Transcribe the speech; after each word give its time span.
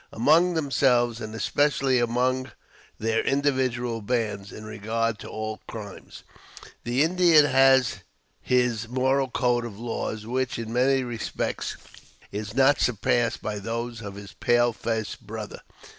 Among 0.11 0.55
themselves, 0.55 1.21
and 1.21 1.35
especially 1.35 1.99
among 1.99 2.49
their 2.97 3.21
individual 3.23 4.01
bands, 4.01 4.51
in 4.51 4.65
regard 4.65 5.19
to 5.19 5.27
all 5.29 5.61
crimes, 5.67 6.23
the 6.83 7.03
Indian 7.03 7.45
has 7.45 7.97
his 8.41 8.87
moral 8.87 9.29
code 9.29 9.63
of 9.63 9.77
laws 9.77 10.25
which, 10.25 10.57
in 10.57 10.73
many 10.73 11.03
respects, 11.03 11.77
is 12.31 12.55
not 12.55 12.79
surpassed 12.81 13.43
by 13.43 13.59
those 13.59 14.01
of 14.01 14.15
his 14.15 14.33
pale 14.33 14.73
faced 14.73 15.21
brother. 15.27 15.61